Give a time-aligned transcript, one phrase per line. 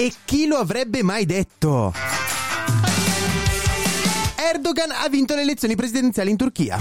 [0.00, 1.92] E chi lo avrebbe mai detto?
[4.36, 6.78] Erdogan ha vinto le elezioni presidenziali in Turchia.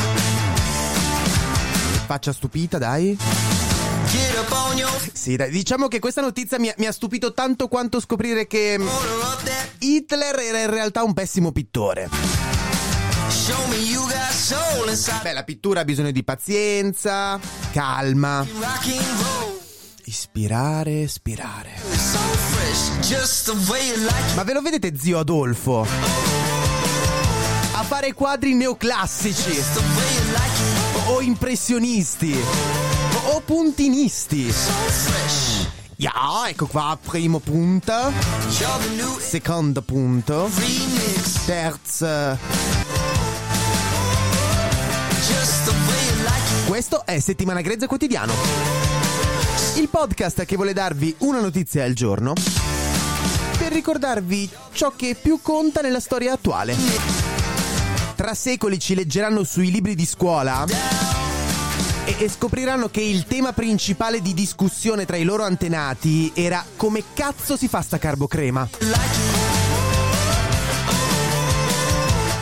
[2.05, 3.17] Faccia stupita, dai.
[5.11, 8.79] Sì, dai, diciamo che questa notizia mi mi ha stupito tanto quanto scoprire che
[9.79, 12.09] Hitler era in realtà un pessimo pittore.
[15.23, 17.39] Beh, la pittura ha bisogno di pazienza,
[17.71, 18.45] calma.
[20.03, 21.86] Ispirare, ispirare.
[24.35, 25.87] Ma ve lo vedete zio Adolfo?
[27.73, 29.63] A fare quadri neoclassici.
[31.05, 32.37] O impressionisti.
[33.29, 34.53] O puntinisti.
[35.95, 38.11] Ja, ecco qua, primo punto.
[39.19, 40.49] Secondo punto.
[41.45, 42.37] Terzo.
[46.67, 48.96] Questo è Settimana Grezza Quotidiano.
[49.75, 52.33] Il podcast che vuole darvi una notizia al giorno
[53.57, 56.75] per ricordarvi ciò che più conta nella storia attuale.
[58.15, 60.65] Tra secoli ci leggeranno sui libri di scuola
[62.05, 67.03] e, e scopriranno che il tema principale di discussione tra i loro antenati era come
[67.13, 68.69] cazzo si fa sta carbocrema.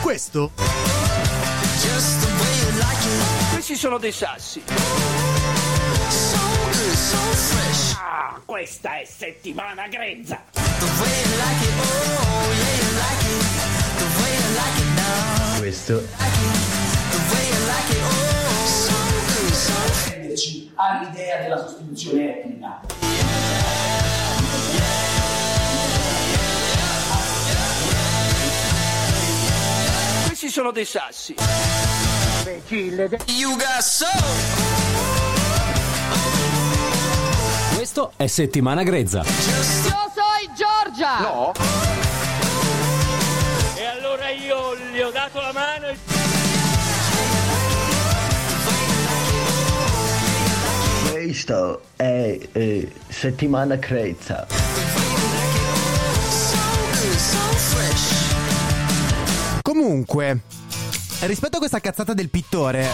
[0.02, 0.52] Questo
[3.52, 5.35] Questi sono dei sassi.
[7.98, 10.44] Ah, questa è settimana grezza.
[15.58, 16.02] Questo
[20.36, 22.80] Renderci all'idea della sostituzione etnica.
[30.26, 31.34] Questi sono dei sassi.
[37.96, 39.22] Questo è Settimana Grezza.
[39.22, 40.10] Io sono
[40.54, 41.18] Giorgia!
[41.20, 41.52] No?
[43.74, 45.96] E allora io gli ho dato la mano e...
[51.10, 54.46] Questo è eh, settimana grezza.
[59.62, 60.40] Comunque,
[61.20, 62.90] rispetto a questa cazzata del pittore,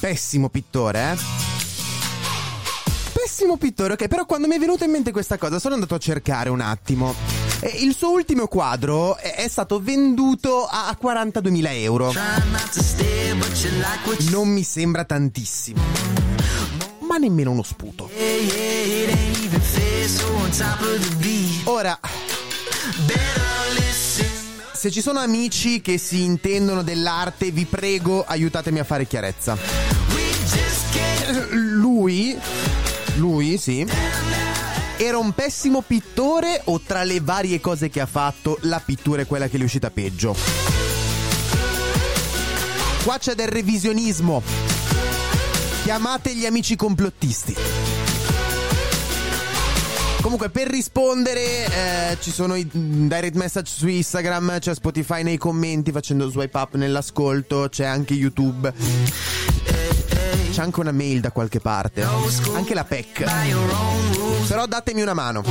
[0.00, 1.49] pessimo pittore, eh?
[3.40, 5.98] Pessimo pittore, ok, però quando mi è venuta in mente questa cosa sono andato a
[5.98, 7.14] cercare un attimo.
[7.60, 12.12] E il suo ultimo quadro è stato venduto a 42.000 euro.
[14.28, 15.80] Non mi sembra tantissimo.
[16.98, 18.10] Ma nemmeno uno sputo.
[21.64, 21.98] Ora,
[24.74, 29.56] se ci sono amici che si intendono dell'arte, vi prego, aiutatemi a fare chiarezza.
[31.52, 32.38] Lui,
[33.20, 33.86] lui, sì,
[34.96, 39.26] era un pessimo pittore o tra le varie cose che ha fatto, la pittura è
[39.26, 40.34] quella che gli è uscita peggio?
[43.04, 44.42] Qua c'è del revisionismo.
[45.82, 47.56] Chiamate gli amici complottisti.
[50.22, 55.92] Comunque, per rispondere, eh, ci sono i direct message su Instagram, c'è Spotify nei commenti
[55.92, 58.72] facendo swipe up nell'ascolto, c'è anche YouTube.
[60.60, 62.06] C'è anche una mail da qualche parte.
[62.52, 63.24] Anche la PEC.
[64.46, 65.42] Però datemi una mano.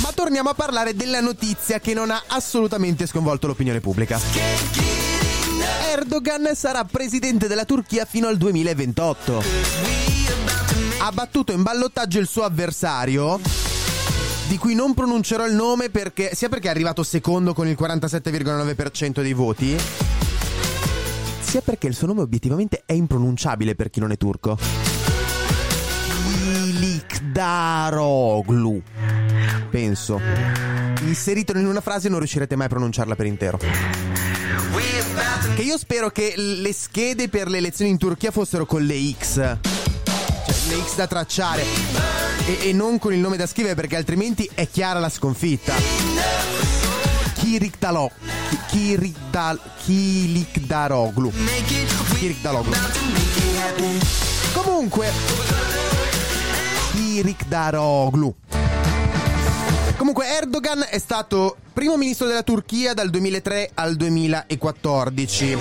[0.00, 4.20] Ma torniamo a parlare della notizia che non ha assolutamente sconvolto l'opinione pubblica.
[5.90, 9.42] Erdogan sarà presidente della Turchia fino al 2028.
[10.98, 13.40] Ha battuto in ballottaggio il suo avversario,
[14.48, 19.20] di cui non pronuncerò il nome perché, sia perché è arrivato secondo con il 47,9%
[19.20, 19.76] dei voti,
[21.40, 24.56] sia perché il suo nome obiettivamente è impronunciabile per chi non è turco.
[26.64, 28.82] Ilikdaroglu.
[29.70, 30.20] Penso.
[31.00, 33.58] Inseritelo in una frase e non riuscirete mai a pronunciarla per intero.
[35.54, 39.65] Che io spero che le schede per le elezioni in Turchia fossero con le X.
[40.46, 41.64] Cioè, le X da tracciare.
[42.46, 45.74] E, e non con il nome da scrivere perché altrimenti è chiara la sconfitta.
[47.34, 48.10] Kirikdalo.
[48.68, 49.60] Kirikdal.
[49.84, 51.32] Kilikdaroglu.
[52.18, 52.72] Kirikdaroglu.
[54.52, 55.10] Comunque,
[56.94, 58.34] Irik Daroglu.
[59.96, 65.56] Comunque Erdogan è stato primo ministro della Turchia dal 2003 al 2014.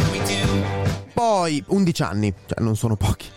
[1.14, 3.28] Poi 11 anni, cioè non sono pochi.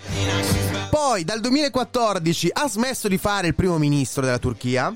[1.01, 4.93] Poi dal 2014 ha smesso di fare il primo ministro della Turchia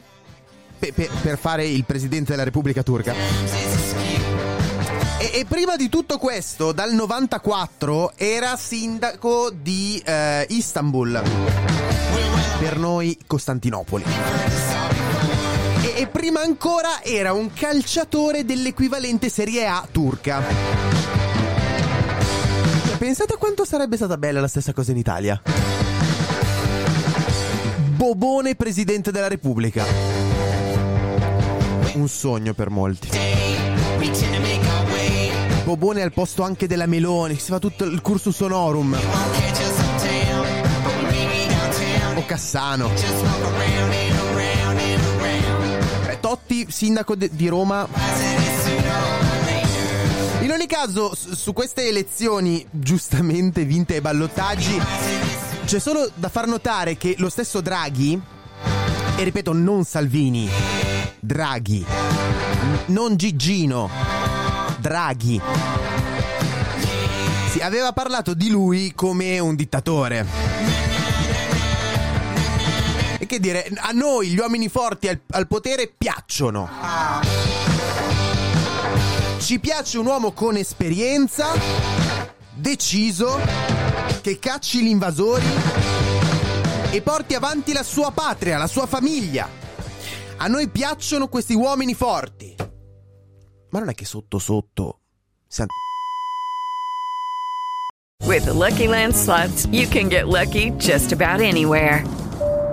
[0.76, 3.14] pe- pe- per fare il presidente della Repubblica Turca.
[5.18, 11.22] E, e prima di tutto questo, dal 94 era sindaco di eh, Istanbul.
[12.58, 14.04] Per noi Costantinopoli.
[15.82, 20.42] E, e prima ancora era un calciatore dell'equivalente Serie A turca.
[22.98, 25.40] Pensate a quanto sarebbe stata bella la stessa cosa in Italia.
[28.02, 29.84] Bobone presidente della Repubblica.
[31.92, 33.08] Un sogno per molti.
[35.62, 38.98] Bobone al posto anche della Meloni, si fa tutto il cursus honorum.
[42.16, 42.90] O Cassano.
[46.08, 47.86] Eh, Totti, sindaco de- di Roma.
[50.40, 54.80] In ogni caso, su queste elezioni giustamente vinte ai ballottaggi,
[55.64, 58.20] c'è solo da far notare che lo stesso Draghi,
[59.16, 60.48] e ripeto, non Salvini,
[61.20, 61.84] Draghi,
[62.86, 63.90] non Gigino,
[64.78, 65.40] Draghi,
[67.50, 70.26] si aveva parlato di lui come un dittatore.
[73.32, 76.68] Che dire, a noi gli uomini forti al, al potere piacciono.
[79.38, 81.54] Ci piace un uomo con esperienza,
[82.52, 83.40] deciso,
[84.22, 85.44] che cacci gli invasori
[86.92, 89.48] e porti avanti la sua patria, la sua famiglia.
[90.36, 92.54] A noi piacciono questi uomini forti.
[93.70, 95.00] Ma non è che sotto sotto...
[95.46, 95.70] siamo
[98.24, 102.21] With the Lucky Land slots, you can get lucky just about anywhere.